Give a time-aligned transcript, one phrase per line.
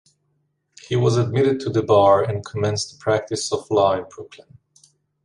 [0.87, 4.57] He was admitted to the bar and commenced the practice of law in Brooklyn.